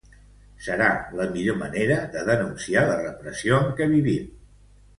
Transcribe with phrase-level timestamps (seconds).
[0.67, 0.87] Serà
[1.19, 4.29] la millor manera de denunciar la repressió en què vivim.